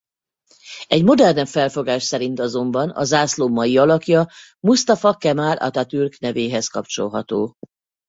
[0.87, 4.27] Egy modernebb felfogás szerint azonban a zászló mai alakja
[4.59, 7.53] Mustafa Kemal Atatürk nevéhez kapcsolható.